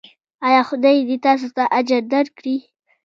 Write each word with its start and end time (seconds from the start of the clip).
ایا 0.47 0.61
خدای 0.69 0.97
دې 1.09 1.17
تاسو 1.25 1.47
ته 1.55 1.63
اجر 1.79 2.01
درکړي؟ 2.13 2.57